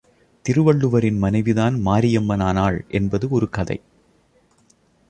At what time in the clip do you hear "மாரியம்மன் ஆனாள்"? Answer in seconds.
1.79-2.85